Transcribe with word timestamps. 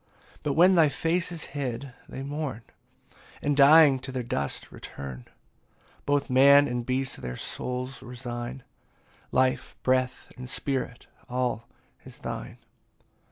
23 0.41 0.41
But 0.41 0.53
when 0.53 0.73
thy 0.73 0.89
face 0.89 1.31
is 1.31 1.43
hid, 1.53 1.93
they 2.09 2.23
mourn, 2.23 2.63
And 3.39 3.55
dying 3.55 3.99
to 3.99 4.11
their 4.11 4.23
dust 4.23 4.71
return; 4.71 5.27
Both 6.07 6.27
man 6.27 6.67
and 6.67 6.83
beast 6.83 7.21
their 7.21 7.37
souls 7.37 8.01
resign, 8.01 8.63
Life, 9.31 9.77
breath, 9.83 10.31
and 10.37 10.49
spirit, 10.49 11.05
all 11.29 11.67
is 12.03 12.17
thine. 12.17 12.57